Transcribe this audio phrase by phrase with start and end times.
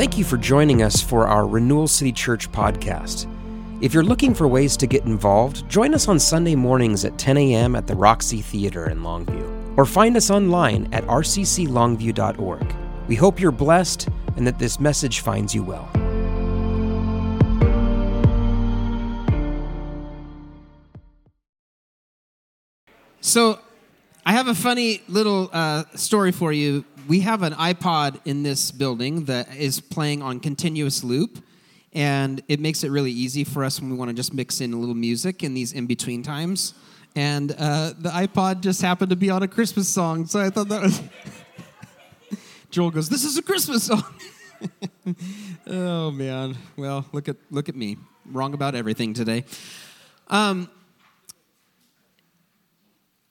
[0.00, 3.30] Thank you for joining us for our Renewal City Church podcast.
[3.82, 7.36] If you're looking for ways to get involved, join us on Sunday mornings at 10
[7.36, 7.76] a.m.
[7.76, 12.74] at the Roxy Theater in Longview, or find us online at rcclongview.org.
[13.08, 14.08] We hope you're blessed
[14.38, 15.90] and that this message finds you well.
[23.20, 23.58] So,
[24.24, 26.84] I have a funny little uh, story for you.
[27.08, 31.42] We have an iPod in this building that is playing on continuous loop,
[31.92, 34.72] and it makes it really easy for us when we want to just mix in
[34.72, 36.74] a little music in these in between times.
[37.16, 40.68] And uh, the iPod just happened to be on a Christmas song, so I thought
[40.68, 41.02] that was.
[42.70, 44.04] Joel goes, "This is a Christmas song."
[45.66, 46.56] oh man!
[46.76, 49.44] Well, look at look at me, wrong about everything today.
[50.28, 50.70] Um,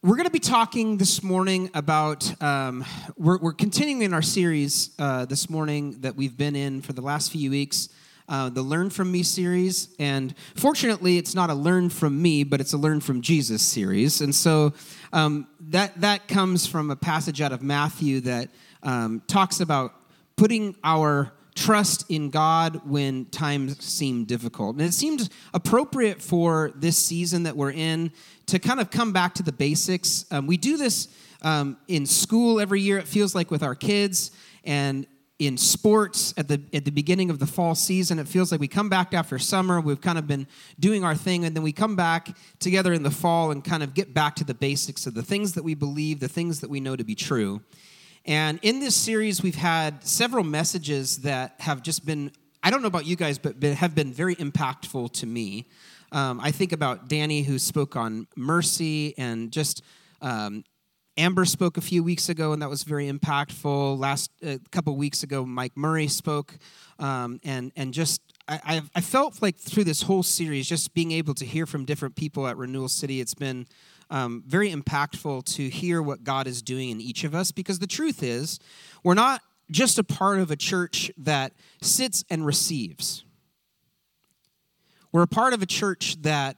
[0.02, 2.86] we're going to be talking this morning about, um,
[3.18, 7.02] we're, we're, continuing in our series uh, this morning that we've been in for the
[7.02, 7.90] last few weeks,
[8.30, 9.94] uh, the Learn From Me series.
[10.00, 14.22] And fortunately, it's not a Learn From Me, but it's a Learn From Jesus series.
[14.22, 14.72] And so
[15.12, 18.48] um, that, that comes from a passage out of Matthew that
[18.84, 19.94] um, talks about
[20.38, 24.78] putting our trust in God when times seem difficult.
[24.78, 28.14] And it seemed appropriate for this season that we're in
[28.50, 30.26] to kind of come back to the basics.
[30.32, 31.08] Um, we do this
[31.42, 34.32] um, in school every year, it feels like with our kids,
[34.64, 35.08] and
[35.40, 38.68] in sports at the at the beginning of the fall season it feels like we
[38.68, 40.46] come back after summer we've kind of been
[40.82, 43.94] doing our thing and then we come back together in the fall and kind of
[43.94, 46.82] get back to the basics of the things that we believe the things that we
[46.82, 47.62] know to be true
[48.26, 52.88] and in this series, we've had several messages that have just been, I don't know
[52.88, 55.68] about you guys, but have been very impactful to me.
[56.12, 59.84] Um, I think about Danny, who spoke on mercy, and just
[60.22, 60.64] um,
[61.18, 64.00] Amber spoke a few weeks ago, and that was very impactful.
[64.00, 66.58] Last a uh, couple weeks ago, Mike Murray spoke,
[66.98, 71.36] um, and and just I, I felt like through this whole series, just being able
[71.36, 73.68] to hear from different people at Renewal City, it's been
[74.10, 77.88] um, very impactful to hear what God is doing in each of us because the
[77.88, 78.60] truth is,
[79.04, 83.24] we're not just a part of a church that sits and receives.
[85.12, 86.58] We're a part of a church that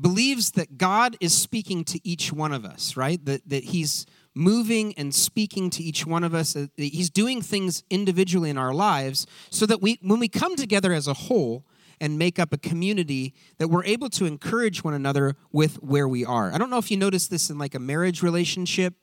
[0.00, 3.24] believes that God is speaking to each one of us, right?
[3.24, 6.56] That, that He's moving and speaking to each one of us.
[6.76, 11.06] He's doing things individually in our lives so that we, when we come together as
[11.06, 11.64] a whole,
[12.00, 16.24] and make up a community that we're able to encourage one another with where we
[16.24, 16.52] are.
[16.52, 18.94] I don't know if you notice this in like a marriage relationship,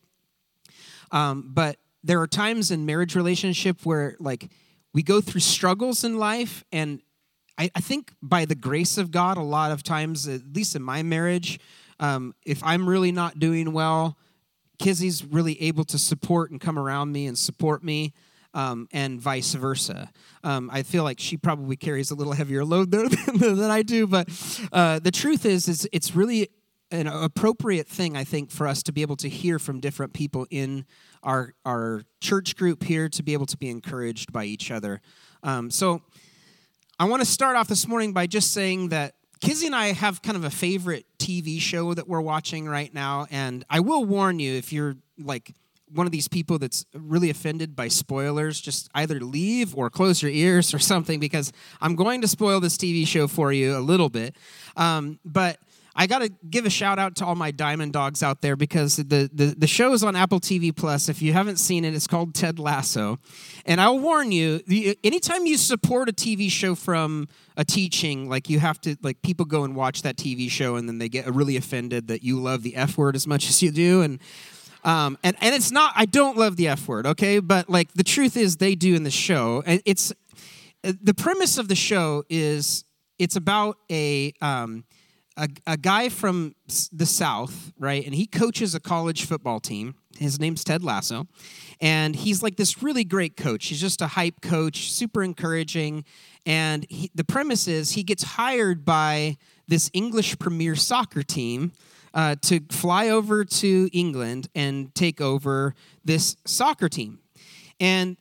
[1.12, 4.50] um, but there are times in marriage relationship where like
[4.94, 7.02] we go through struggles in life and
[7.58, 10.82] I, I think by the grace of God, a lot of times, at least in
[10.82, 11.60] my marriage,
[12.00, 14.18] um, if I'm really not doing well,
[14.80, 18.14] Kizzy's really able to support and come around me and support me
[18.54, 20.12] um, and vice versa.
[20.44, 23.82] Um, I feel like she probably carries a little heavier load there than, than I
[23.82, 24.30] do, but
[24.72, 26.50] uh, the truth is, is it's really
[26.90, 30.48] an appropriate thing, I think, for us to be able to hear from different people
[30.50, 30.86] in
[31.22, 35.02] our our church group here to be able to be encouraged by each other.
[35.44, 36.02] Um, so,
[37.00, 40.24] I want to start off this morning by just saying that Kizzy and I have
[40.24, 44.40] kind of a favorite TV show that we're watching right now, and I will warn
[44.40, 45.54] you if you're like
[45.94, 50.32] one of these people that's really offended by spoilers, just either leave or close your
[50.32, 54.10] ears or something because I'm going to spoil this TV show for you a little
[54.10, 54.36] bit.
[54.76, 55.60] Um, but
[56.00, 58.98] I got to give a shout out to all my diamond dogs out there because
[58.98, 61.10] the, the, the show is on Apple TV Plus.
[61.10, 63.18] If you haven't seen it, it's called Ted Lasso.
[63.66, 64.62] And I'll warn you,
[65.04, 67.28] anytime you support a TV show from
[67.58, 70.88] a teaching, like you have to, like people go and watch that TV show and
[70.88, 73.72] then they get really offended that you love the F word as much as you
[73.72, 74.04] do.
[74.04, 74.22] And
[74.84, 77.40] um, and, and it's not, I don't love the F word, okay?
[77.40, 79.64] But like the truth is, they do in the show.
[79.66, 80.14] And it's,
[80.84, 82.86] the premise of the show is
[83.18, 84.86] it's about a, um,
[85.38, 86.56] a, a guy from
[86.92, 88.04] the South, right?
[88.06, 89.96] And he coaches a college football team.
[90.18, 91.28] His name's Ted Lasso.
[91.80, 93.68] And he's like this really great coach.
[93.68, 96.06] He's just a hype coach, super encouraging.
[96.46, 99.38] And he, the premise is he gets hired by
[99.68, 101.72] this English Premier Soccer team
[102.14, 107.20] uh, to fly over to England and take over this soccer team.
[107.80, 108.18] And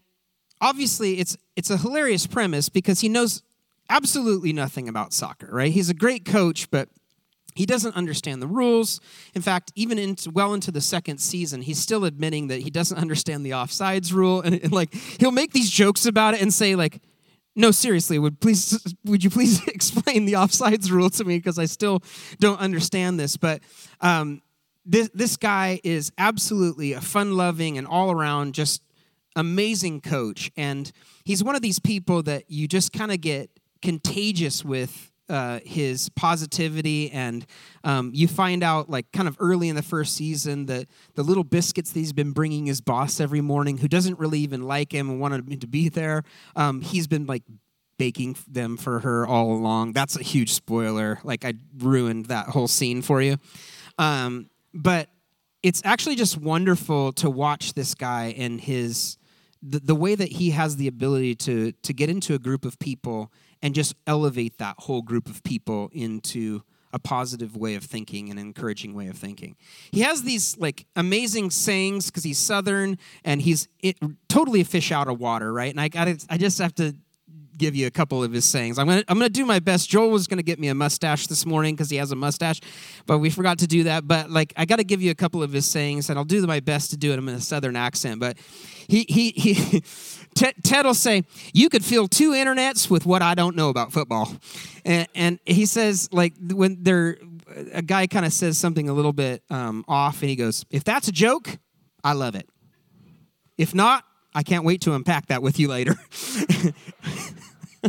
[0.61, 3.43] obviously, it's, it's a hilarious premise because he knows
[3.89, 5.73] absolutely nothing about soccer, right?
[5.73, 6.91] He's a great coach, but
[7.57, 9.01] he doesn't understand the rules.
[9.35, 12.97] In fact, even into, well into the second season, he's still admitting that he doesn't
[13.05, 14.43] understand the offsides rule.
[14.43, 17.01] And, and like he'll make these jokes about it and say like,
[17.59, 21.65] no, seriously, would please would you please explain the offsides rule to me because I
[21.65, 22.03] still
[22.39, 23.37] don't understand this.
[23.37, 23.63] But
[24.03, 24.43] um,
[24.85, 28.83] this this guy is absolutely a fun-loving and all-around just
[29.35, 30.93] amazing coach, and
[31.25, 33.51] he's one of these people that you just kind of get
[33.81, 37.47] contagious with uh, his positivity, and
[37.85, 41.45] um, you find out like kind of early in the first season that the little
[41.45, 45.11] biscuits that he's been bringing his boss every morning, who doesn't really even like him
[45.11, 46.23] and wanted him to be there,
[46.55, 47.43] um, he's been like
[47.99, 49.93] baking them for her all along.
[49.93, 51.19] That's a huge spoiler.
[51.25, 53.37] Like I ruined that whole scene for you,
[53.99, 55.09] um, but
[55.63, 59.19] it's actually just wonderful to watch this guy and his
[59.63, 62.79] the, the way that he has the ability to to get into a group of
[62.79, 63.33] people
[63.63, 66.63] and just elevate that whole group of people into
[66.93, 69.55] a positive way of thinking an encouraging way of thinking
[69.91, 73.99] he has these like amazing sayings because he's southern and he's it,
[74.29, 76.95] totally a fish out of water right and i got i just have to
[77.57, 78.79] give you a couple of his sayings.
[78.79, 79.89] I'm gonna I'm gonna do my best.
[79.89, 82.61] Joel was gonna get me a mustache this morning because he has a mustache,
[83.07, 84.07] but we forgot to do that.
[84.07, 86.47] But like I got to give you a couple of his sayings, and I'll do
[86.47, 88.21] my best to do it I'm in a southern accent.
[88.21, 88.39] But
[88.89, 89.83] he he he.
[90.37, 94.37] Ted will say, "You could fill two internets with what I don't know about football,"
[94.85, 97.17] and, and he says, like when they're
[97.73, 100.85] a guy kind of says something a little bit um, off, and he goes, "If
[100.85, 101.59] that's a joke,
[102.05, 102.49] I love it.
[103.57, 104.05] If not,
[104.35, 105.97] I can't wait to unpack that with you later."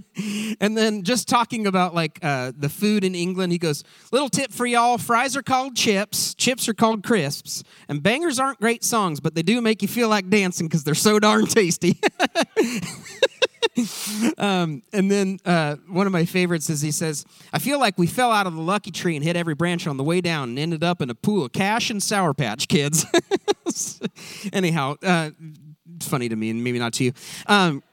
[0.59, 4.51] and then just talking about like uh, the food in England, he goes, "Little tip
[4.51, 9.19] for y'all: fries are called chips, chips are called crisps, and bangers aren't great songs,
[9.19, 11.99] but they do make you feel like dancing because they're so darn tasty."
[14.37, 18.07] um, and then uh, one of my favorites is he says, I feel like we
[18.07, 20.59] fell out of the lucky tree and hit every branch on the way down and
[20.59, 23.05] ended up in a pool of cash and Sour Patch kids.
[24.53, 25.31] Anyhow, uh,
[26.01, 27.13] funny to me and maybe not to you.
[27.47, 27.83] Um,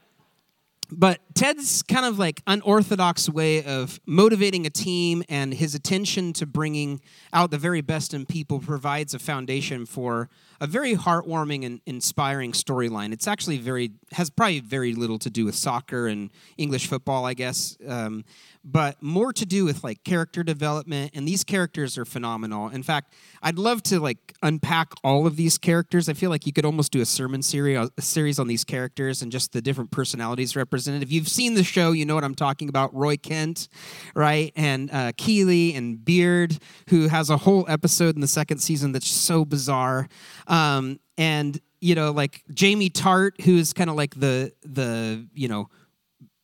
[0.96, 6.46] but Ted's kind of like unorthodox way of motivating a team and his attention to
[6.46, 7.00] bringing
[7.32, 10.28] out the very best in people provides a foundation for
[10.60, 13.12] a very heartwarming and inspiring storyline.
[13.12, 17.34] It's actually very has probably very little to do with soccer and English football, I
[17.34, 17.76] guess.
[17.86, 18.24] Um,
[18.64, 23.12] but more to do with like character development and these characters are phenomenal in fact
[23.42, 26.90] i'd love to like unpack all of these characters i feel like you could almost
[26.90, 31.10] do a sermon series series on these characters and just the different personalities represented if
[31.10, 33.68] you've seen the show you know what i'm talking about roy kent
[34.14, 36.58] right and uh, keeley and beard
[36.90, 40.08] who has a whole episode in the second season that's so bizarre
[40.46, 45.68] um, and you know like jamie tartt who's kind of like the the you know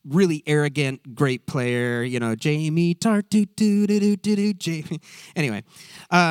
[0.05, 2.03] really arrogant, great player.
[2.03, 4.53] You know, Jamie Tartt, do do do do do do.
[4.55, 5.01] Jamie.
[5.37, 5.63] Anyway,
[6.11, 6.31] uh,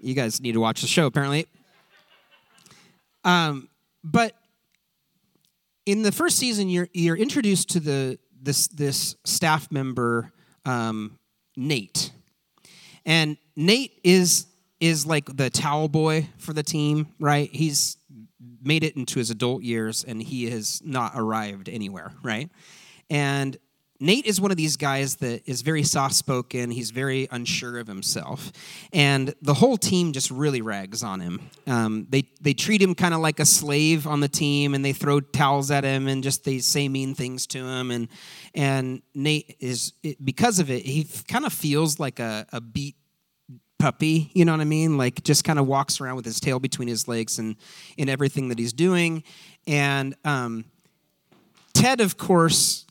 [0.00, 1.46] you guys need to watch the show apparently.
[3.24, 3.68] Um,
[4.02, 4.34] but
[5.86, 10.32] in the first season, you're you're introduced to the this this staff member
[10.64, 11.18] um,
[11.56, 12.10] Nate,
[13.04, 14.46] and Nate is
[14.80, 17.48] is like the towel boy for the team, right?
[17.52, 17.96] He's
[18.62, 22.50] made it into his adult years and he has not arrived anywhere, right?
[23.10, 23.56] And
[24.00, 26.70] Nate is one of these guys that is very soft spoken.
[26.70, 28.50] He's very unsure of himself.
[28.92, 31.48] And the whole team just really rags on him.
[31.66, 34.92] Um, they, they treat him kind of like a slave on the team and they
[34.92, 37.92] throw towels at him and just they say mean things to him.
[37.92, 38.08] And,
[38.54, 39.92] and Nate is,
[40.22, 42.96] because of it, he kind of feels like a, a beat
[43.78, 44.98] puppy, you know what I mean?
[44.98, 47.54] Like just kind of walks around with his tail between his legs and
[47.96, 49.22] in everything that he's doing.
[49.66, 50.64] And um,
[51.74, 52.83] Ted, of course,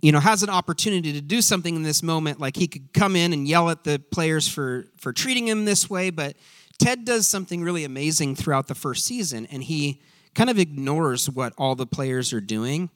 [0.00, 2.40] you know, has an opportunity to do something in this moment.
[2.40, 5.88] Like he could come in and yell at the players for for treating him this
[5.88, 6.36] way, but
[6.78, 10.02] Ted does something really amazing throughout the first season, and he
[10.34, 12.90] kind of ignores what all the players are doing,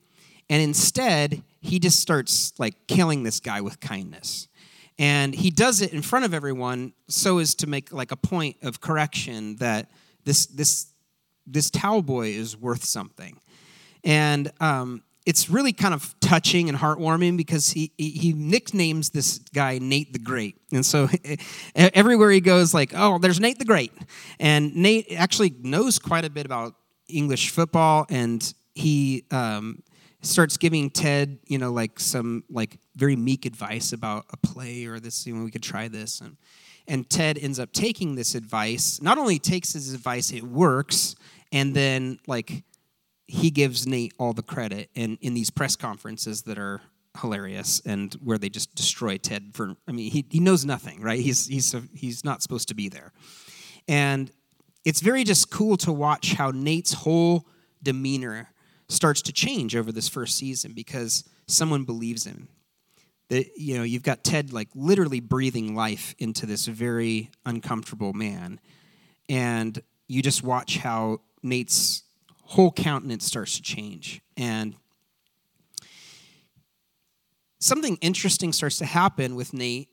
[0.50, 4.48] and instead he just starts like killing this guy with kindness.
[4.98, 8.56] And he does it in front of everyone so as to make like a point
[8.62, 9.90] of correction that
[10.24, 10.88] this this
[11.46, 13.40] this towel boy is worth something.
[14.04, 19.78] And um, it's really kind of touching and heartwarming because he, he nicknames this guy
[19.78, 20.56] Nate the Great.
[20.72, 21.08] And so
[21.74, 23.92] everywhere he goes, like, oh, there's Nate the Great.
[24.38, 26.74] And Nate actually knows quite a bit about
[27.08, 29.82] English football, and he um,
[30.22, 35.00] starts giving Ted, you know, like some like very meek advice about a play or
[35.00, 36.20] this, you know, we could try this.
[36.20, 36.36] And
[36.88, 39.00] and Ted ends up taking this advice.
[39.00, 41.14] Not only takes his advice, it works,
[41.52, 42.64] and then like
[43.30, 46.80] he gives Nate all the credit and in these press conferences that are
[47.20, 51.20] hilarious and where they just destroy Ted for I mean he, he knows nothing, right?
[51.20, 53.12] He's he's a, he's not supposed to be there.
[53.86, 54.30] And
[54.84, 57.46] it's very just cool to watch how Nate's whole
[57.82, 58.50] demeanor
[58.88, 62.48] starts to change over this first season because someone believes him.
[63.28, 68.58] That you know, you've got Ted like literally breathing life into this very uncomfortable man.
[69.28, 72.02] And you just watch how Nate's
[72.50, 74.20] whole countenance starts to change.
[74.36, 74.74] And
[77.60, 79.88] something interesting starts to happen with Nate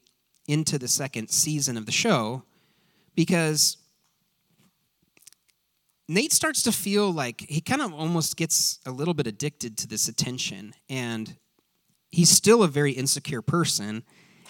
[0.48, 2.42] into the second season of the show
[3.14, 3.78] because
[6.08, 9.88] Nate starts to feel like he kind of almost gets a little bit addicted to
[9.88, 10.74] this attention.
[10.90, 11.36] And
[12.10, 14.04] he's still a very insecure person.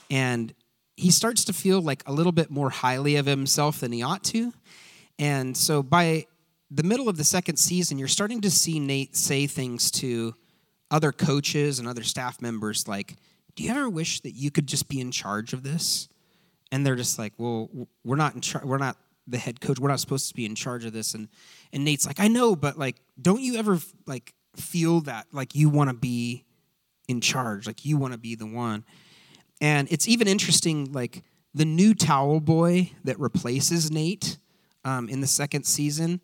[0.09, 0.53] And
[0.95, 4.23] he starts to feel like a little bit more highly of himself than he ought
[4.25, 4.53] to.
[5.19, 6.27] And so by
[6.69, 10.33] the middle of the second season, you're starting to see Nate say things to
[10.91, 13.15] other coaches and other staff members like,
[13.55, 16.09] Do you ever wish that you could just be in charge of this?
[16.71, 17.69] And they're just like, Well,
[18.03, 18.65] we're not in charge.
[18.65, 18.97] We're not
[19.27, 19.79] the head coach.
[19.79, 21.13] We're not supposed to be in charge of this.
[21.13, 21.27] And
[21.73, 25.69] and Nate's like, I know, but like, don't you ever like feel that like you
[25.69, 26.45] want to be
[27.07, 28.85] in charge, like you want to be the one?
[29.59, 34.37] And it's even interesting, like the new towel boy that replaces Nate
[34.85, 36.21] um, in the second season.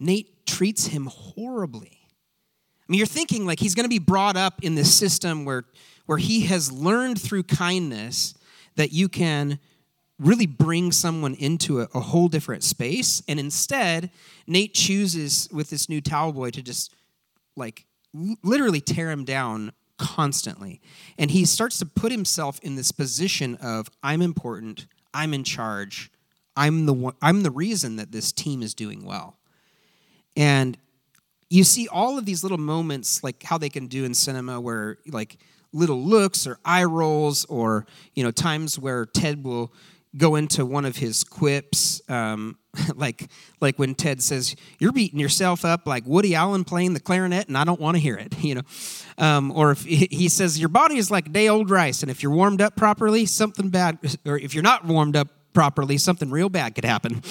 [0.00, 1.98] Nate treats him horribly.
[2.00, 5.64] I mean, you're thinking like he's going to be brought up in this system where
[6.06, 8.34] where he has learned through kindness
[8.76, 9.58] that you can
[10.18, 13.22] really bring someone into a, a, whole different space.
[13.26, 14.10] And instead,
[14.46, 16.94] Nate chooses with this new towel boy to just
[17.56, 20.80] like l- literally tear him down constantly.
[21.18, 26.10] And he starts to put himself in this position of I'm important, I'm in charge,
[26.56, 29.38] I'm the one, I'm the reason that this team is doing well.
[30.36, 30.76] And
[31.50, 34.98] you see all of these little moments like how they can do in cinema where
[35.06, 35.38] like
[35.72, 39.72] little looks or eye rolls or you know times where Ted will
[40.16, 42.56] go into one of his quips, um,
[42.94, 43.28] like
[43.60, 47.58] like when Ted says, "You're beating yourself up like Woody Allen playing the clarinet, and
[47.58, 48.62] I don't want to hear it," you know,
[49.18, 52.32] um, or if he says, "Your body is like day old rice, and if you're
[52.32, 56.74] warmed up properly, something bad, or if you're not warmed up properly, something real bad
[56.74, 57.22] could happen."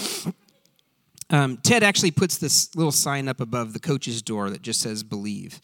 [1.34, 5.04] Um, Ted actually puts this little sign up above the coach's door that just says
[5.04, 5.60] "Believe,"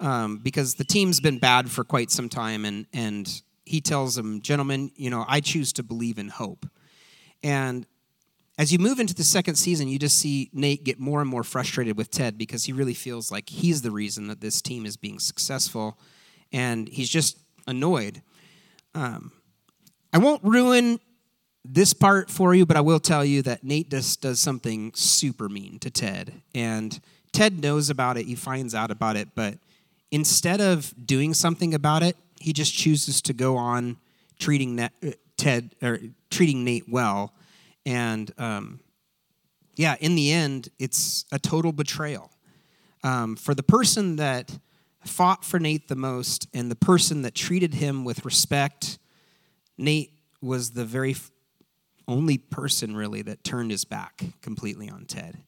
[0.00, 4.40] um, because the team's been bad for quite some time, and and he tells them,
[4.40, 6.66] Gentlemen, you know, I choose to believe in hope.
[7.42, 7.86] And
[8.58, 11.44] as you move into the second season, you just see Nate get more and more
[11.44, 14.96] frustrated with Ted because he really feels like he's the reason that this team is
[14.96, 15.98] being successful.
[16.50, 18.22] And he's just annoyed.
[18.94, 19.32] Um,
[20.12, 20.98] I won't ruin
[21.64, 25.48] this part for you, but I will tell you that Nate just does something super
[25.48, 26.40] mean to Ted.
[26.54, 27.00] And
[27.32, 29.58] Ted knows about it, he finds out about it, but
[30.10, 33.98] instead of doing something about it, he just chooses to go on
[34.38, 34.88] treating uh,
[35.36, 36.00] Ted or
[36.30, 37.34] treating Nate well,
[37.86, 38.80] and um,
[39.76, 42.30] yeah, in the end, it's a total betrayal
[43.02, 44.58] um, for the person that
[45.04, 48.98] fought for Nate the most and the person that treated him with respect.
[49.78, 50.12] Nate
[50.42, 51.14] was the very
[52.10, 55.38] only person really that turned his back completely on Ted.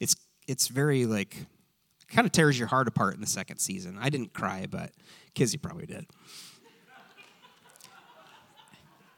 [0.00, 1.46] It's it's very like
[2.08, 3.98] kind of tears your heart apart in the second season.
[4.00, 4.90] I didn't cry, but
[5.34, 6.06] Kizzy probably did.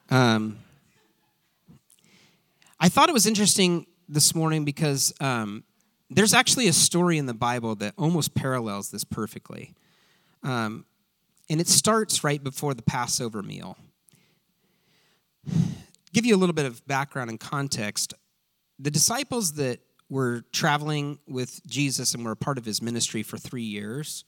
[0.08, 0.58] Um,
[2.78, 5.64] I thought it was interesting this morning because um,
[6.10, 9.74] there's actually a story in the Bible that almost parallels this perfectly.
[10.44, 10.84] Um,
[11.50, 13.76] and it starts right before the Passover meal.
[16.16, 18.14] Give you a little bit of background and context.
[18.78, 23.36] The disciples that were traveling with Jesus and were a part of his ministry for
[23.36, 24.24] three years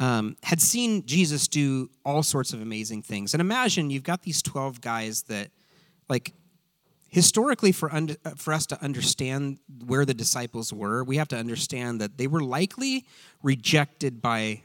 [0.00, 3.32] um, had seen Jesus do all sorts of amazing things.
[3.32, 5.52] And imagine you've got these 12 guys that,
[6.08, 6.32] like,
[7.10, 11.36] historically, for, un- uh, for us to understand where the disciples were, we have to
[11.36, 13.06] understand that they were likely
[13.40, 14.62] rejected by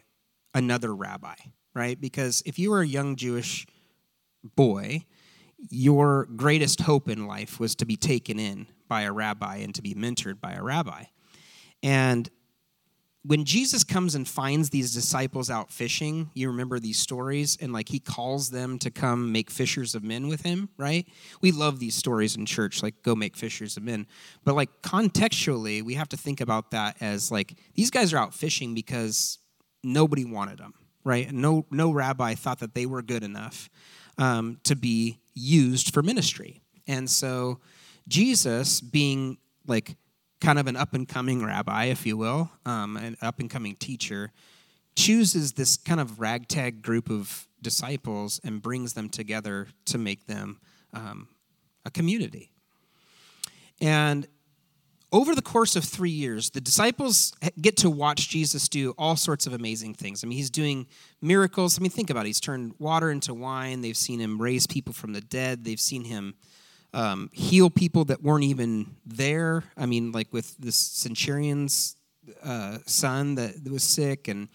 [0.55, 1.35] another rabbi,
[1.75, 2.01] right?
[2.01, 3.67] Because if you were a young Jewish
[4.55, 5.05] boy,
[5.69, 9.81] your greatest hope in life was to be taken in by a rabbi and to
[9.81, 11.05] be mentored by a rabbi.
[11.83, 12.29] And
[13.23, 17.89] when Jesus comes and finds these disciples out fishing, you remember these stories, and like
[17.89, 21.05] he calls them to come make fishers of men with him, right?
[21.41, 24.07] We love these stories in church, like go make fishers of men.
[24.45, 28.33] But like contextually, we have to think about that as like these guys are out
[28.33, 29.37] fishing because
[29.83, 30.73] nobody wanted them,
[31.03, 31.29] right?
[31.31, 33.69] No, no rabbi thought that they were good enough
[34.19, 36.61] um, to be used for ministry.
[36.87, 37.59] And so
[38.07, 39.95] Jesus, being like
[40.41, 43.75] kind of an up and coming rabbi, if you will, um, an up and coming
[43.75, 44.31] teacher,
[44.95, 50.59] chooses this kind of ragtag group of disciples and brings them together to make them
[50.93, 51.27] um,
[51.85, 52.51] a community.
[53.81, 54.27] And
[55.11, 59.47] over the course of three years, the disciples get to watch Jesus do all sorts
[59.47, 60.23] of amazing things.
[60.23, 60.85] I mean, he's doing
[61.21, 61.79] miracles.
[61.79, 62.27] I mean, think about it.
[62.27, 63.81] He's turned water into wine.
[63.81, 65.63] They've seen him raise people from the dead.
[65.63, 66.35] They've seen him
[66.93, 69.63] um, heal people that weren't even there.
[69.75, 71.95] I mean, like with the centurion's
[72.43, 74.49] uh, son that was sick, and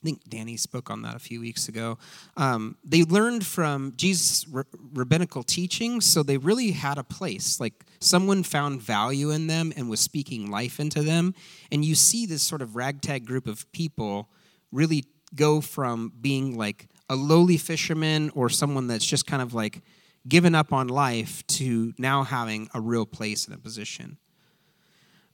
[0.00, 1.98] I think Danny spoke on that a few weeks ago.
[2.36, 7.60] Um, they learned from Jesus' r- rabbinical teachings, so they really had a place.
[7.60, 11.34] Like someone found value in them and was speaking life into them.
[11.70, 14.30] And you see this sort of ragtag group of people
[14.72, 15.04] really
[15.34, 19.82] go from being like a lowly fisherman or someone that's just kind of like
[20.26, 24.16] given up on life to now having a real place and a position.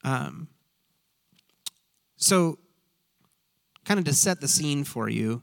[0.02, 0.48] Um,
[2.16, 2.58] so
[3.86, 5.42] kind of to set the scene for you,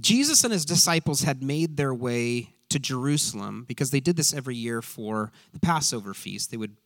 [0.00, 4.56] Jesus and his disciples had made their way to Jerusalem because they did this every
[4.56, 6.50] year for the Passover feast.
[6.50, 6.76] They would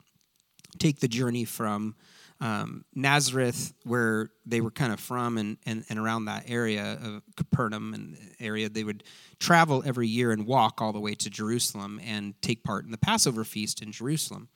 [0.79, 1.95] take the journey from
[2.41, 7.23] um, Nazareth, where they were kind of from, and, and, and around that area of
[7.37, 9.05] Capernaum and area, they would
[9.39, 12.99] travel every year and walk all the way to Jerusalem and take part in the
[12.99, 14.49] Passover feast in Jerusalem.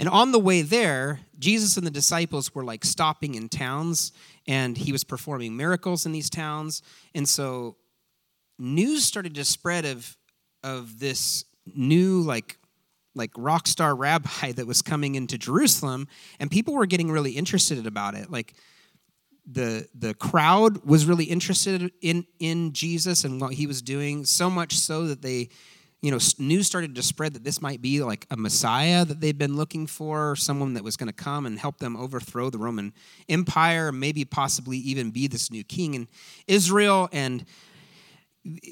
[0.00, 4.12] And on the way there, Jesus and the disciples were like stopping in towns,
[4.48, 6.80] and he was performing miracles in these towns.
[7.14, 7.76] And so
[8.58, 10.16] news started to spread of,
[10.64, 12.56] of this new, like,
[13.14, 16.08] like rock star rabbi that was coming into Jerusalem,
[16.40, 18.30] and people were getting really interested about it.
[18.30, 18.54] Like
[19.52, 24.48] the the crowd was really interested in in Jesus and what he was doing, so
[24.48, 25.50] much so that they
[26.02, 29.36] you know, news started to spread that this might be like a Messiah that they've
[29.36, 32.94] been looking for, someone that was going to come and help them overthrow the Roman
[33.28, 36.08] Empire, maybe possibly even be this new king in
[36.46, 37.10] Israel.
[37.12, 37.44] And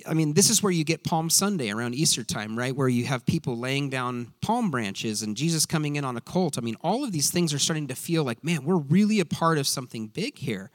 [0.07, 2.75] I mean, this is where you get Palm Sunday around Easter time, right?
[2.75, 6.57] Where you have people laying down palm branches and Jesus coming in on a colt.
[6.57, 9.27] I mean, all of these things are starting to feel like, man, we're really a
[9.27, 10.71] part of something big here.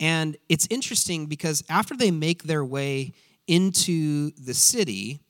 [0.00, 3.12] And it's interesting because after they make their way
[3.46, 5.20] into the city,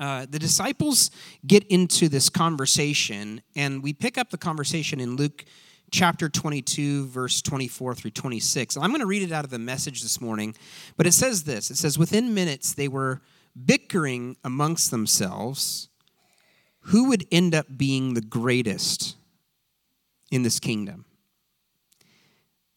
[0.00, 1.10] uh, the disciples
[1.46, 5.44] get into this conversation, and we pick up the conversation in Luke
[5.90, 8.76] chapter 22, verse 24 through 26.
[8.76, 10.54] I'm going to read it out of the message this morning,
[10.96, 13.22] but it says this It says, Within minutes, they were
[13.64, 15.88] bickering amongst themselves
[16.80, 19.16] who would end up being the greatest
[20.30, 21.04] in this kingdom.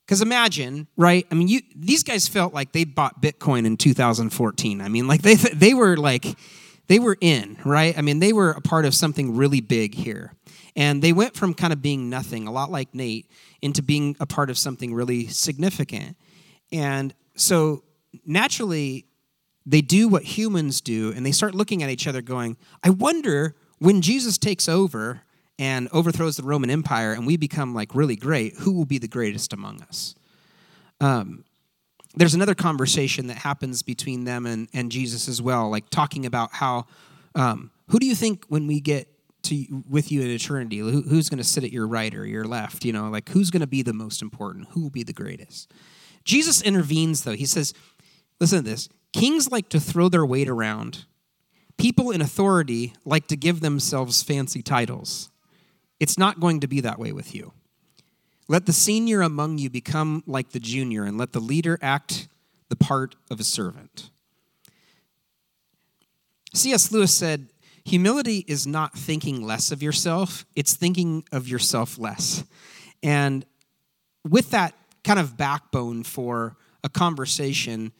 [0.06, 1.26] Because imagine, right?
[1.32, 4.82] I mean, you, these guys felt like they bought Bitcoin in 2014.
[4.82, 6.26] I mean, like they, they were like,
[6.88, 7.98] they were in, right?
[7.98, 10.34] I mean, they were a part of something really big here.
[10.76, 13.30] And they went from kind of being nothing, a lot like Nate,
[13.62, 16.18] into being a part of something really significant.
[16.72, 17.84] And so
[18.26, 19.06] naturally,
[19.66, 23.56] they do what humans do, and they start looking at each other going, I wonder
[23.80, 25.22] when Jesus takes over
[25.60, 29.08] and overthrows the Roman Empire and we become like really great, who will be the
[29.08, 30.16] greatest among us?
[31.00, 31.44] Um,
[32.16, 36.54] there's another conversation that happens between them and, and Jesus as well, like talking about
[36.54, 36.86] how,
[37.36, 39.08] um, who do you think when we get
[39.44, 42.46] to with you in eternity, who, who's going to sit at your right or your
[42.46, 42.86] left?
[42.86, 44.68] You know, like who's going to be the most important?
[44.72, 45.72] Who will be the greatest?
[46.24, 47.34] Jesus intervenes though.
[47.34, 47.74] He says,
[48.40, 51.06] listen to this kings like to throw their weight around,
[51.78, 55.30] people in authority like to give themselves fancy titles.
[56.00, 57.54] It's not going to be that way with you.
[58.52, 62.28] Let the senior among you become like the junior, and let the leader act
[62.68, 64.10] the part of a servant.
[66.54, 66.92] C.S.
[66.92, 67.48] Lewis said,
[67.86, 72.44] Humility is not thinking less of yourself, it's thinking of yourself less.
[73.02, 73.46] And
[74.28, 77.94] with that kind of backbone for a conversation,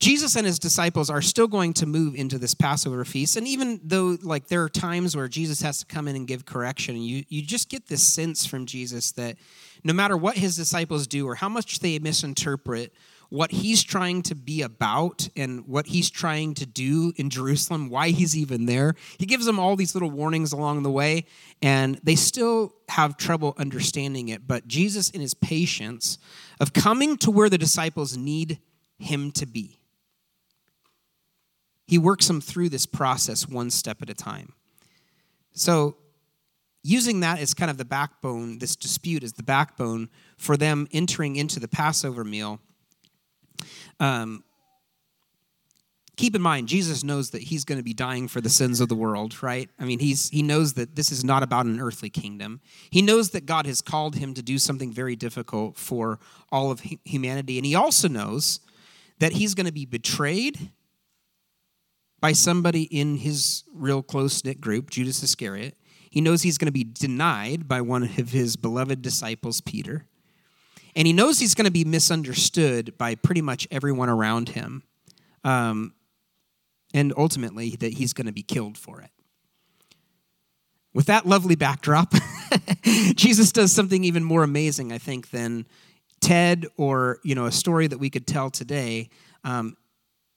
[0.00, 3.36] Jesus and his disciples are still going to move into this Passover feast.
[3.36, 6.44] And even though like there are times where Jesus has to come in and give
[6.44, 9.36] correction, you, you just get this sense from Jesus that
[9.82, 12.92] no matter what his disciples do or how much they misinterpret
[13.34, 18.10] what he's trying to be about and what he's trying to do in Jerusalem, why
[18.10, 18.94] he's even there.
[19.18, 21.24] He gives them all these little warnings along the way,
[21.60, 24.46] and they still have trouble understanding it.
[24.46, 26.18] But Jesus, in his patience
[26.60, 28.60] of coming to where the disciples need
[28.98, 29.80] him to be,
[31.86, 34.54] he works them through this process one step at a time.
[35.52, 35.96] So,
[36.82, 41.36] using that as kind of the backbone, this dispute as the backbone for them entering
[41.36, 42.60] into the Passover meal,
[44.00, 44.44] um,
[46.16, 48.88] keep in mind jesus knows that he's going to be dying for the sins of
[48.88, 52.10] the world right i mean he's he knows that this is not about an earthly
[52.10, 56.18] kingdom he knows that god has called him to do something very difficult for
[56.52, 58.60] all of humanity and he also knows
[59.18, 60.70] that he's going to be betrayed
[62.24, 65.76] by somebody in his real close knit group, Judas Iscariot.
[66.08, 70.06] He knows he's going to be denied by one of his beloved disciples, Peter.
[70.96, 74.84] And he knows he's going to be misunderstood by pretty much everyone around him.
[75.44, 75.92] Um,
[76.94, 79.10] and ultimately, that he's going to be killed for it.
[80.94, 82.14] With that lovely backdrop,
[83.16, 85.66] Jesus does something even more amazing, I think, than
[86.22, 89.10] Ted or you know a story that we could tell today.
[89.44, 89.76] Um,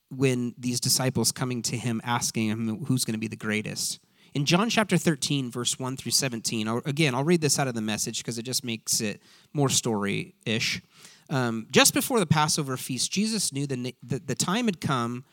[0.09, 3.99] when these disciples coming to him asking him who's going to be the greatest.
[4.33, 7.73] In John chapter 13, verse 1 through 17, I'll, again, I'll read this out of
[7.73, 9.21] the message because it just makes it
[9.53, 10.81] more story ish.
[11.29, 15.25] Um, just before the Passover feast, Jesus knew that the time had come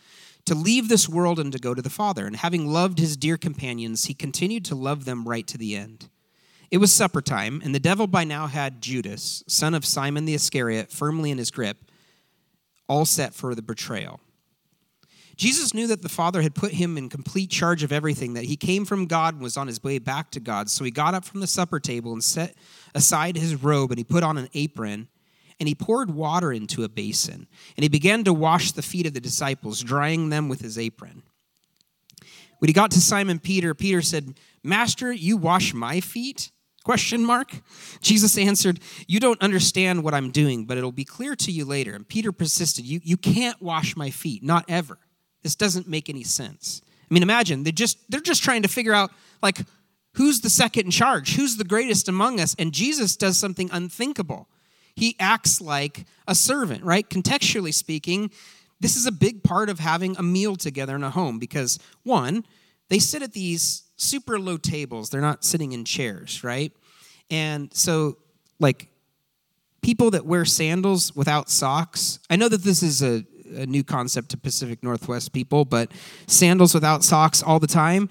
[0.47, 2.27] to leave this world and to go to the Father.
[2.27, 6.09] And having loved his dear companions, he continued to love them right to the end.
[6.71, 10.35] It was supper time, and the devil by now had Judas, son of Simon the
[10.35, 11.77] Iscariot, firmly in his grip,
[12.89, 14.21] all set for the betrayal.
[15.37, 18.57] Jesus knew that the Father had put him in complete charge of everything, that he
[18.57, 20.71] came from God and was on his way back to God.
[20.71, 22.55] So he got up from the supper table and set
[22.95, 25.09] aside his robe, and he put on an apron,
[25.59, 29.15] and he poured water into a basin, and he began to wash the feet of
[29.15, 31.23] the disciples, drying them with his apron.
[32.59, 36.51] When he got to Simon Peter, Peter said, Master, you wash my feet?
[36.85, 37.61] Question mark.
[38.03, 41.95] Jesus answered, You don't understand what I'm doing, but it'll be clear to you later.
[41.95, 44.99] And Peter persisted, You, you can't wash my feet, not ever.
[45.45, 46.83] This doesn't make any sense.
[47.09, 49.61] I mean, imagine they're just they're just trying to figure out like
[50.15, 54.49] who's the second in charge, who's the greatest among us, and Jesus does something unthinkable.
[54.97, 57.09] He acts like a servant, right?
[57.09, 58.31] Contextually speaking,
[58.81, 62.45] this is a big part of having a meal together in a home because one,
[62.89, 65.11] they sit at these super low tables.
[65.11, 66.73] They're not sitting in chairs, right?
[67.31, 68.19] And so
[68.61, 68.89] like
[69.83, 72.19] people that wear sandals without socks.
[72.31, 73.25] I know that this is a
[73.57, 75.91] a new concept to Pacific Northwest people, but
[76.27, 78.09] sandals without socks all the time,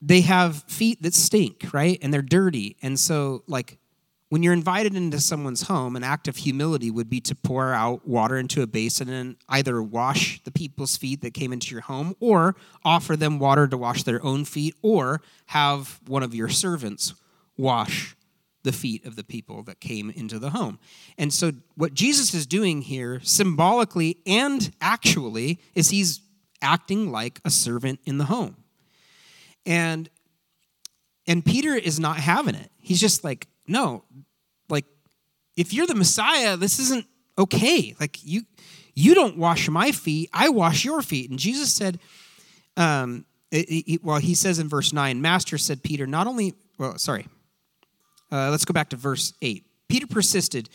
[0.00, 1.98] they have feet that stink, right?
[2.02, 2.76] And they're dirty.
[2.82, 3.78] And so, like,
[4.32, 8.08] when you're invited into someone's home, an act of humility would be to pour out
[8.08, 12.14] water into a basin and either wash the people's feet that came into your home
[12.18, 17.14] or offer them water to wash their own feet or have one of your servants
[17.58, 18.16] wash
[18.62, 20.78] the feet of the people that came into the home.
[21.18, 26.20] And so, what Jesus is doing here, symbolically and actually, is he's
[26.60, 28.56] acting like a servant in the home.
[29.66, 30.08] And
[31.26, 32.70] and Peter is not having it.
[32.78, 34.04] He's just like, no,
[34.68, 34.86] like
[35.56, 37.06] if you're the Messiah, this isn't
[37.38, 37.94] okay.
[37.98, 38.42] Like you
[38.94, 41.30] you don't wash my feet, I wash your feet.
[41.30, 41.98] And Jesus said,
[42.76, 46.98] um, it, it, well, he says in verse 9, Master said Peter, not only, well,
[46.98, 47.26] sorry,
[48.32, 49.64] uh, let's go back to verse 8.
[49.88, 50.70] Peter persisted,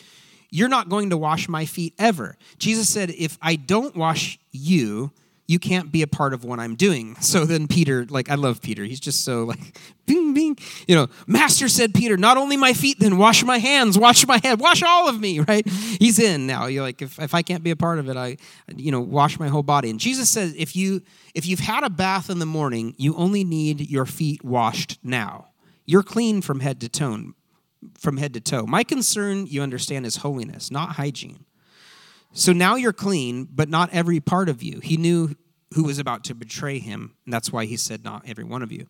[0.51, 2.37] You're not going to wash my feet ever.
[2.59, 5.11] Jesus said, If I don't wash you,
[5.47, 7.15] you can't be a part of what I'm doing.
[7.27, 8.83] So then Peter, like, I love Peter.
[8.85, 9.59] He's just so like,
[10.05, 10.57] bing, bing.
[10.87, 14.39] You know, Master said, Peter, not only my feet, then wash my hands, wash my
[14.41, 15.67] head, wash all of me, right?
[15.67, 16.67] He's in now.
[16.67, 18.37] You're like, if, if I can't be a part of it, I,
[18.75, 19.89] you know, wash my whole body.
[19.89, 21.01] And Jesus says, if you
[21.33, 25.49] if you've had a bath in the morning, you only need your feet washed now.
[25.85, 27.33] You're clean from head to toe
[27.97, 28.65] from head to toe.
[28.65, 31.45] My concern, you understand, is holiness, not hygiene.
[32.33, 34.79] So now you're clean, but not every part of you.
[34.79, 35.35] He knew
[35.73, 38.71] who was about to betray him, and that's why he said, Not every one of
[38.71, 38.87] you.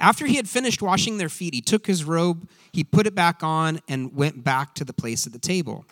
[0.00, 3.42] After he had finished washing their feet, he took his robe, he put it back
[3.42, 5.84] on, and went back to the place at the table.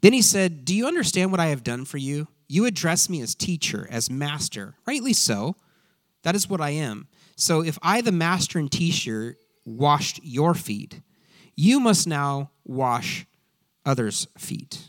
[0.00, 2.28] Then he said, Do you understand what I have done for you?
[2.48, 4.74] You address me as teacher, as master.
[4.86, 5.56] Rightly so.
[6.22, 7.08] That is what I am.
[7.36, 11.00] So if I, the master and teacher, washed your feet,
[11.54, 13.26] you must now wash
[13.84, 14.88] others' feet.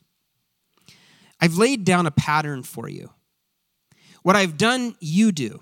[1.39, 3.11] I've laid down a pattern for you.
[4.21, 5.61] What I've done, you do.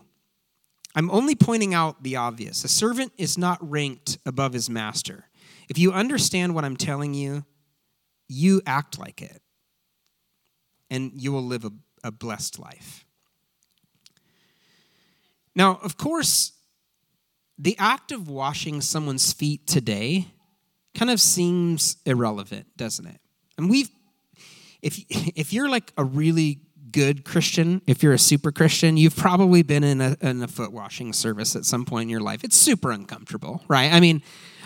[0.93, 2.63] I'm only pointing out the obvious.
[2.63, 5.25] A servant is not ranked above his master.
[5.69, 7.45] If you understand what I'm telling you,
[8.27, 9.41] you act like it,
[10.89, 11.71] and you will live a,
[12.03, 13.05] a blessed life.
[15.55, 16.53] Now, of course,
[17.61, 20.27] the act of washing someone's feet today
[20.95, 23.19] kind of seems irrelevant, doesn't it?
[23.57, 23.89] And we've,
[24.81, 26.59] if, if you're like a really
[26.91, 30.73] good Christian, if you're a super Christian, you've probably been in a, in a foot
[30.73, 32.43] washing service at some point in your life.
[32.43, 33.93] It's super uncomfortable, right?
[33.93, 34.23] I mean,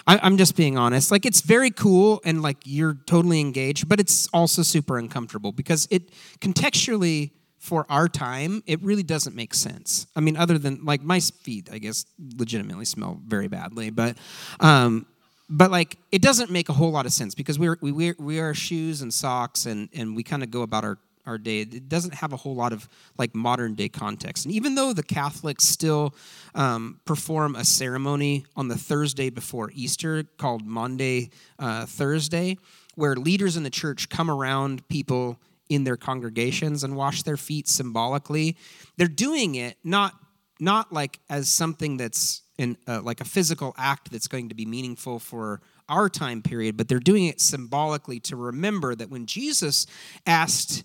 [0.07, 1.11] I, am just being honest.
[1.11, 5.85] Like, it's very cool and like you're totally engaged, but it's also super uncomfortable because
[5.91, 7.31] it contextually
[7.65, 10.05] for our time, it really doesn't make sense.
[10.15, 12.05] I mean, other than like my feet, I guess,
[12.37, 14.15] legitimately smell very badly, but.
[14.59, 15.07] Um,
[15.47, 18.37] but like it doesn't make a whole lot of sense because we we wear, we
[18.37, 20.97] wear shoes and socks and and we kind of go about our
[21.27, 24.73] our day it doesn't have a whole lot of like modern day context and even
[24.73, 26.15] though the catholics still
[26.55, 32.57] um, perform a ceremony on the thursday before easter called Maundy uh, thursday
[32.95, 37.67] where leaders in the church come around people in their congregations and wash their feet
[37.67, 38.57] symbolically.
[38.97, 40.13] They're doing it not
[40.59, 44.65] not like as something that's in uh, like a physical act that's going to be
[44.65, 49.85] meaningful for our time period, but they're doing it symbolically to remember that when Jesus
[50.25, 50.83] asked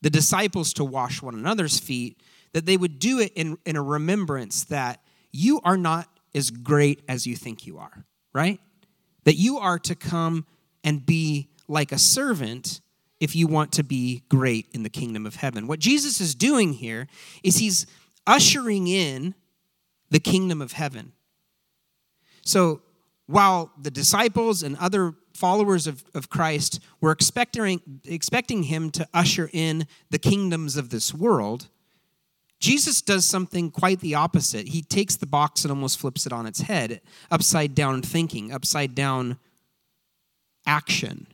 [0.00, 2.20] the disciples to wash one another's feet,
[2.52, 7.02] that they would do it in, in a remembrance that you are not as great
[7.08, 8.60] as you think you are, right?
[9.24, 10.46] That you are to come
[10.82, 12.80] and be like a servant
[13.20, 15.66] if you want to be great in the kingdom of heaven.
[15.66, 17.06] What Jesus is doing here
[17.44, 17.86] is he's
[18.26, 19.34] ushering in
[20.10, 21.12] the kingdom of heaven.
[22.42, 22.82] So
[23.26, 29.48] while the disciples and other followers of, of Christ were expecting, expecting him to usher
[29.52, 31.68] in the kingdoms of this world,
[32.58, 34.68] Jesus does something quite the opposite.
[34.68, 38.94] He takes the box and almost flips it on its head upside down thinking, upside
[38.94, 39.38] down
[40.66, 41.26] action.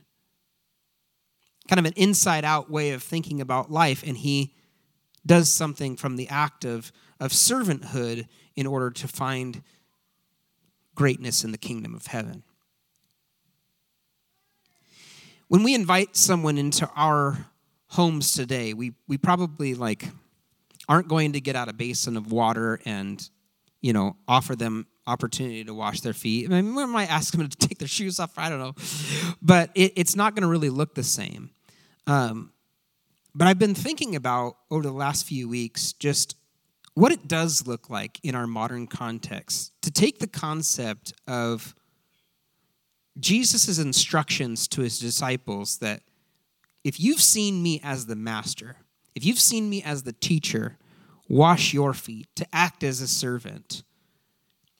[1.67, 4.03] Kind of an inside out way of thinking about life.
[4.05, 4.53] And he
[5.25, 9.61] does something from the act of, of servanthood in order to find
[10.95, 12.43] greatness in the kingdom of heaven.
[15.47, 17.47] When we invite someone into our
[17.89, 20.09] homes today, we, we probably like
[20.89, 23.29] aren't going to get out a basin of water and
[23.81, 26.51] you know offer them opportunity to wash their feet.
[26.51, 28.37] I mean, we might ask them to take their shoes off.
[28.37, 28.75] I don't know,
[29.41, 31.51] but it, it's not going to really look the same.
[32.07, 32.53] Um,
[33.35, 36.35] but I've been thinking about over the last few weeks just
[36.95, 41.75] what it does look like in our modern context to take the concept of
[43.19, 46.01] Jesus' instructions to his disciples that
[46.83, 48.77] if you've seen me as the master,
[49.13, 50.77] if you've seen me as the teacher,
[51.27, 53.83] wash your feet, to act as a servant,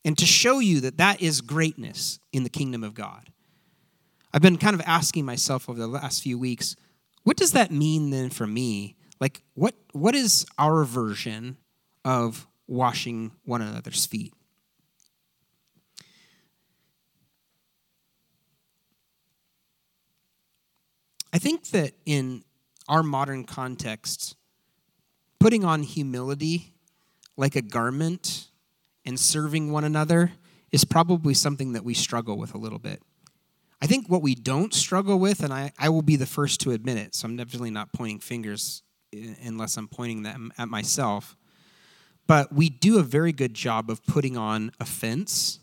[0.05, 3.31] and to show you that that is greatness in the kingdom of God.
[4.33, 6.75] I've been kind of asking myself over the last few weeks,
[7.27, 8.95] what does that mean then for me?
[9.19, 11.57] Like, what, what is our version
[12.05, 14.33] of washing one another's feet?
[21.33, 22.45] I think that in
[22.87, 24.37] our modern context,
[25.37, 26.75] putting on humility
[27.35, 28.47] like a garment
[29.03, 30.31] and serving one another
[30.71, 33.03] is probably something that we struggle with a little bit.
[33.81, 36.71] I think what we don't struggle with, and I, I will be the first to
[36.71, 38.81] admit it, so I'm definitely not pointing fingers
[39.13, 41.37] unless I'm pointing them at myself,
[42.25, 45.59] but we do a very good job of putting on a fence,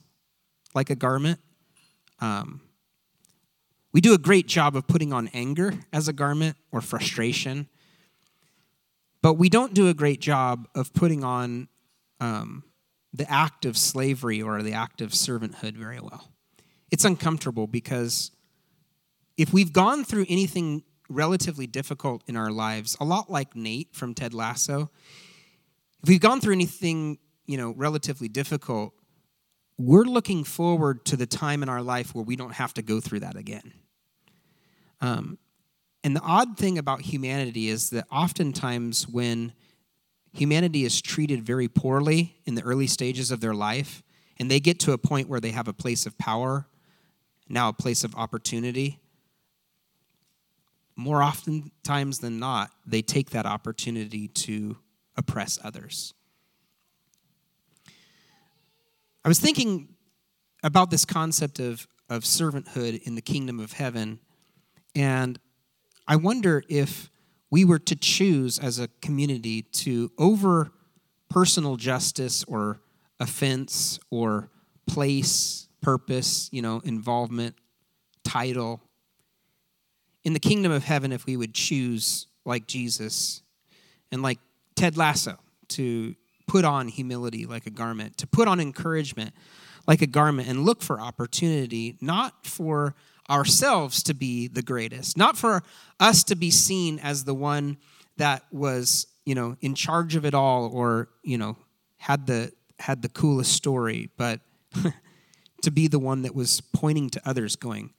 [0.75, 1.41] like a garment.
[2.21, 2.61] Um,
[3.93, 7.69] we do a great job of putting on anger as a garment or frustration,
[9.23, 11.69] but we don't do a great job of putting on
[12.21, 12.65] um,
[13.13, 16.34] the act of slavery or the act of servanthood very well.
[16.95, 18.31] It's uncomfortable because
[19.37, 24.15] if we've gone through anything relatively difficult in our lives, a lot like Nate from
[24.15, 24.93] Ted Lasso,
[26.05, 28.95] if we've gone through anything, you know, relatively difficult,
[29.77, 33.01] we're looking forward to the time in our life where we don't have to go
[33.01, 33.73] through that again.
[35.01, 35.37] Um,
[36.05, 39.53] and the odd thing about humanity is that oftentimes when
[40.33, 44.05] humanity is treated very poorly in the early stages of their life,
[44.39, 46.69] and they get to a point where they have a place of power,
[47.49, 49.01] now a place of opportunity,
[50.97, 54.77] more often times than not, they take that opportunity to
[55.17, 56.15] oppress others.
[59.25, 59.89] I was thinking
[60.63, 64.21] about this concept of, of servanthood in the kingdom of heaven
[64.95, 65.39] and
[66.07, 67.11] I wonder if
[67.51, 70.73] we were to choose as a community to over
[71.29, 72.81] personal justice or
[73.19, 74.51] offense or
[74.87, 77.55] place, purpose, you know, involvement,
[78.25, 78.81] title.
[80.25, 83.43] In the kingdom of heaven, if we would choose like Jesus
[84.11, 84.39] and like
[84.77, 86.15] Ted Lasso to
[86.47, 89.35] put on humility like a garment, to put on encouragement
[89.87, 92.95] like a garment, and look for opportunity, not for
[93.29, 95.63] ourselves to be the greatest, not for
[96.01, 97.77] us to be seen as the one
[98.17, 101.59] that was, you know, in charge of it all or, you know,
[101.99, 104.41] had the had the coolest story, but
[105.65, 107.93] to be the one that was pointing to others going,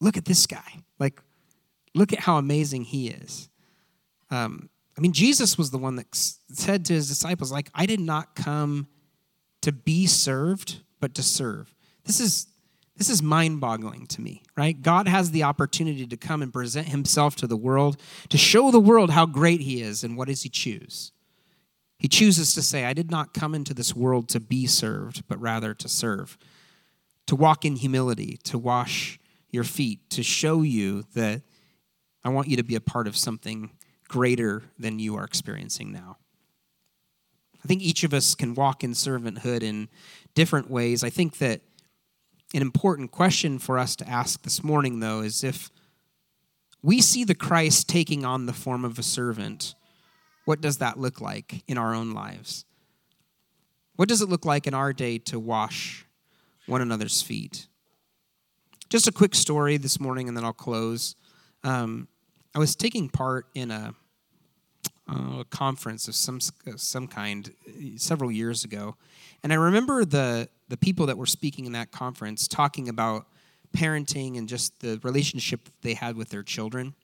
[0.00, 0.82] look at this guy.
[0.98, 1.20] Like,
[1.94, 3.48] look at how amazing he is.
[4.30, 8.00] Um, I mean, Jesus was the one that said to his disciples, like, I did
[8.00, 8.88] not come
[9.60, 11.74] to be served, but to serve.
[12.04, 12.46] This is
[12.96, 14.82] this is mind boggling to me, right?
[14.82, 17.96] God has the opportunity to come and present himself to the world,
[18.28, 21.12] to show the world how great he is, and what does he choose?
[21.96, 25.40] He chooses to say, I did not come into this world to be served, but
[25.40, 26.36] rather to serve,
[27.28, 31.42] to walk in humility, to wash your feet, to show you that
[32.24, 33.70] I want you to be a part of something
[34.08, 36.16] greater than you are experiencing now.
[37.62, 39.88] I think each of us can walk in servanthood in
[40.34, 41.04] different ways.
[41.04, 41.60] I think that
[42.54, 45.70] an important question for us to ask this morning, though, is if
[46.82, 49.74] we see the Christ taking on the form of a servant,
[50.46, 52.64] what does that look like in our own lives?
[53.96, 56.06] What does it look like in our day to wash
[56.68, 57.66] one another's feet?
[58.88, 61.16] Just a quick story this morning, and then I'll close.
[61.64, 62.08] Um,
[62.54, 63.94] I was taking part in a,
[65.10, 66.40] uh, a conference of some
[66.76, 67.50] some kind
[67.96, 68.96] several years ago,
[69.42, 73.26] and I remember the the people that were speaking in that conference talking about
[73.76, 76.94] parenting and just the relationship they had with their children.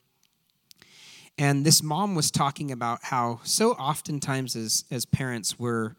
[1.37, 5.97] And this mom was talking about how so oftentimes as, as parents we're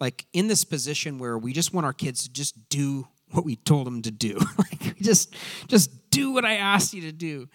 [0.00, 3.56] like in this position where we just want our kids to just do what we
[3.56, 4.38] told them to do.
[4.58, 5.34] like just
[5.66, 7.48] just do what I asked you to do.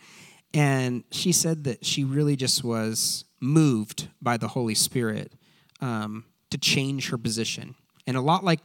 [0.54, 5.34] And she said that she really just was moved by the Holy Spirit
[5.82, 7.76] um, to change her position.
[8.06, 8.60] And a lot like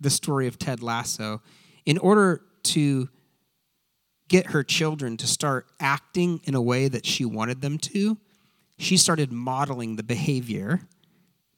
[0.00, 1.42] the story of Ted Lasso,
[1.84, 3.08] in order to
[4.28, 8.16] get her children to start acting in a way that she wanted them to,
[8.78, 10.80] she started modeling the behavior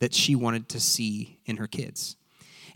[0.05, 2.17] that she wanted to see in her kids.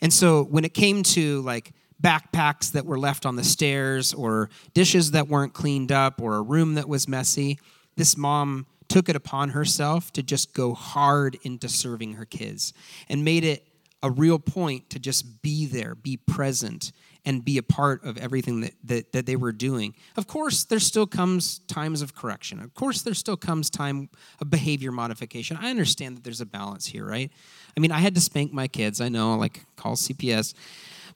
[0.00, 4.48] And so when it came to like backpacks that were left on the stairs or
[4.72, 7.58] dishes that weren't cleaned up or a room that was messy,
[7.96, 12.72] this mom took it upon herself to just go hard into serving her kids
[13.10, 13.62] and made it
[14.02, 16.92] a real point to just be there, be present,
[17.28, 19.94] and be a part of everything that, that, that they were doing.
[20.16, 22.58] Of course, there still comes times of correction.
[22.58, 24.08] Of course, there still comes time
[24.40, 25.58] of behavior modification.
[25.60, 27.30] I understand that there's a balance here, right?
[27.76, 29.02] I mean, I had to spank my kids.
[29.02, 30.54] I know, like, call CPS.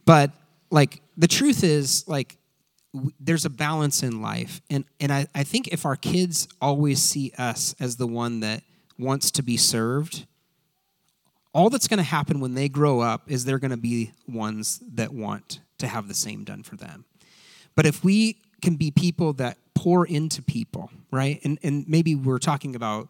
[0.04, 0.32] But,
[0.70, 2.36] like, the truth is, like,
[3.18, 4.60] there's a balance in life.
[4.68, 8.62] And, and I, I think if our kids always see us as the one that
[8.98, 10.26] wants to be served,
[11.54, 14.82] all that's going to happen when they grow up is they're going to be ones
[14.92, 17.04] that want to have the same done for them.
[17.74, 21.40] But if we can be people that pour into people, right?
[21.44, 23.08] And, and maybe we're talking about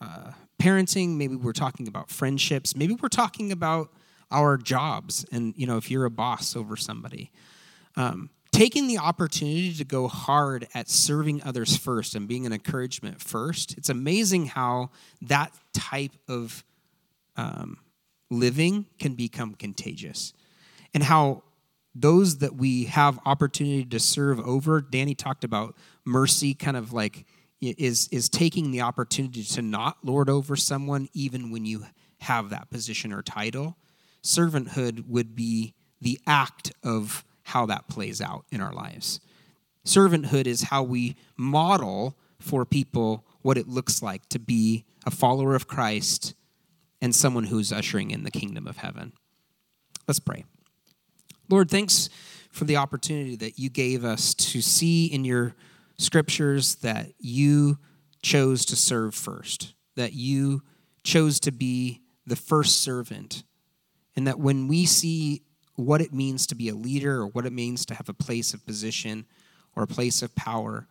[0.00, 3.92] uh, parenting, maybe we're talking about friendships, maybe we're talking about
[4.30, 5.24] our jobs.
[5.30, 7.30] And, you know, if you're a boss over somebody,
[7.96, 13.20] um, taking the opportunity to go hard at serving others first and being an encouragement
[13.20, 16.64] first, it's amazing how that type of
[17.36, 17.78] um,
[18.30, 20.32] living can become contagious
[20.94, 21.42] and how
[22.00, 27.24] those that we have opportunity to serve over danny talked about mercy kind of like
[27.60, 31.84] is is taking the opportunity to not lord over someone even when you
[32.20, 33.76] have that position or title.
[34.22, 39.20] Servanthood would be the act of how that plays out in our lives.
[39.84, 45.54] Servanthood is how we model for people what it looks like to be a follower
[45.54, 46.34] of christ
[47.00, 49.12] and someone who's ushering in the kingdom of heaven.
[50.08, 50.44] Let's pray
[51.48, 52.08] Lord, thanks
[52.50, 55.54] for the opportunity that you gave us to see in your
[55.98, 57.78] scriptures that you
[58.22, 60.62] chose to serve first, that you
[61.04, 63.44] chose to be the first servant,
[64.16, 65.42] and that when we see
[65.76, 68.52] what it means to be a leader or what it means to have a place
[68.54, 69.26] of position
[69.76, 70.88] or a place of power,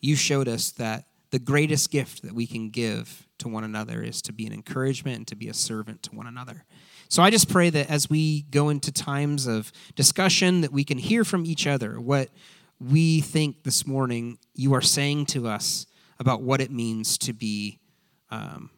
[0.00, 4.20] you showed us that the greatest gift that we can give to one another is
[4.22, 6.64] to be an encouragement and to be a servant to one another.
[7.08, 10.98] So I just pray that as we go into times of discussion, that we can
[10.98, 12.30] hear from each other what
[12.80, 15.86] we think this morning you are saying to us
[16.18, 17.78] about what it means to be
[18.30, 18.70] um,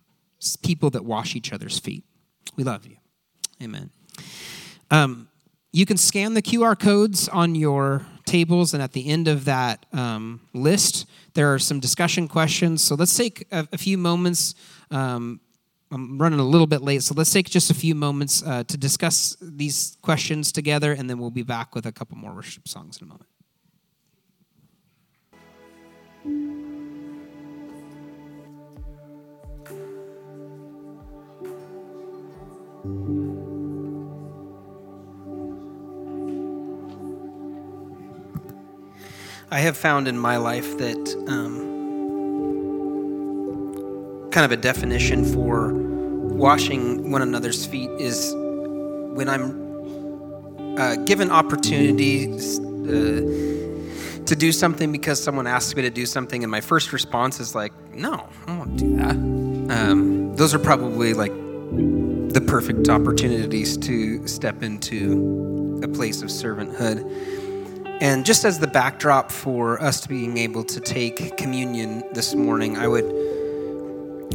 [0.62, 2.04] people that wash each other's feet.
[2.56, 2.96] We love you.
[3.62, 3.90] Amen.
[4.90, 5.28] Um,
[5.72, 9.86] you can scan the QR codes on your tables, and at the end of that
[9.92, 12.82] um, list, there are some discussion questions.
[12.82, 14.54] So let's take a, a few moments.
[14.90, 15.40] Um,
[15.90, 18.77] I'm running a little bit late, so let's take just a few moments uh, to
[18.77, 22.98] discuss these questions together, and then we'll be back with a couple more worship songs
[23.01, 23.29] in a moment.
[39.51, 41.67] I have found in my life that um,
[44.39, 52.61] kind of a definition for washing one another's feet is when I'm uh, given opportunities
[52.61, 57.41] uh, to do something because someone asks me to do something, and my first response
[57.41, 59.16] is like, "No, I won't do that."
[59.76, 61.32] Um, those are probably like
[62.32, 67.03] the perfect opportunities to step into a place of servanthood.
[68.01, 72.86] And just as the backdrop for us being able to take communion this morning, I
[72.86, 73.38] would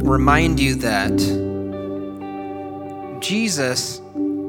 [0.02, 1.16] remind you that
[3.20, 4.00] Jesus,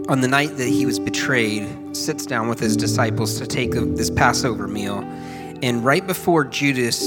[0.10, 4.10] on the night that he was betrayed, sits down with his disciples to take this
[4.10, 5.00] Passover meal.
[5.64, 7.02] And right before Judas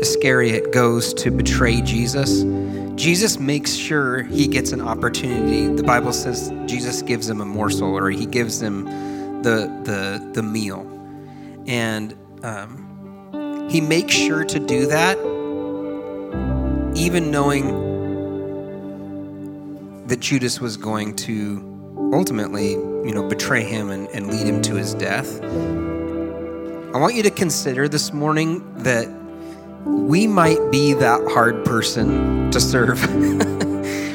[0.00, 2.44] Iscariot goes to betray Jesus,
[2.96, 5.66] Jesus makes sure he gets an opportunity.
[5.66, 8.84] The Bible says Jesus gives him a morsel or he gives him
[9.42, 10.90] the, the, the meal.
[11.66, 15.18] And um, he makes sure to do that,
[16.94, 17.92] even knowing
[20.06, 21.70] that Judas was going to
[22.12, 25.42] ultimately, you know, betray him and, and lead him to his death.
[25.42, 29.08] I want you to consider this morning that
[29.84, 33.02] we might be that hard person to serve.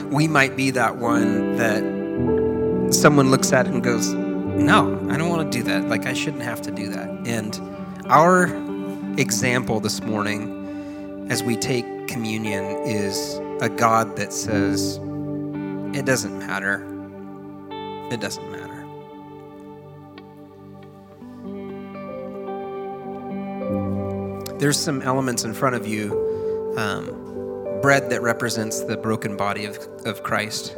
[0.12, 5.52] we might be that one that someone looks at and goes, No, I don't want
[5.52, 5.90] to do that.
[5.90, 7.10] Like, I shouldn't have to do that.
[7.28, 7.60] And
[8.08, 8.46] our
[9.20, 14.98] example this morning as we take communion is a God that says,
[15.94, 16.84] It doesn't matter.
[18.12, 18.86] It doesn't matter.
[24.58, 27.06] There's some elements in front of you um,
[27.82, 30.76] bread that represents the broken body of, of Christ,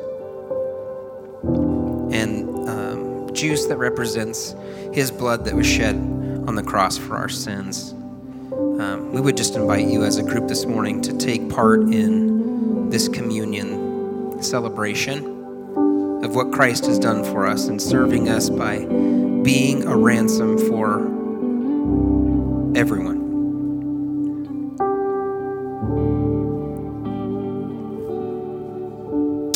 [2.12, 4.54] and um, juice that represents
[4.94, 7.96] his blood that was shed on the cross for our sins.
[8.82, 12.90] Um, we would just invite you as a group this morning to take part in
[12.90, 15.24] this communion celebration
[16.24, 18.80] of what Christ has done for us and serving us by
[19.44, 21.02] being a ransom for
[22.76, 23.20] everyone.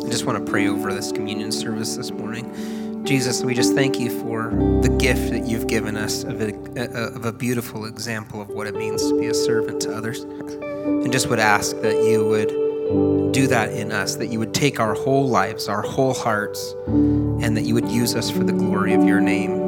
[0.06, 3.04] I just want to pray over this communion service this morning.
[3.06, 4.52] Jesus, we just thank you for
[4.84, 8.76] the gift that you've given us of a, of a beautiful example of what it
[8.76, 10.22] means to be a servant to others.
[10.22, 14.80] And just would ask that you would do that in us, that you would take
[14.80, 18.94] our whole lives, our whole hearts, and that you would use us for the glory
[18.94, 19.65] of your name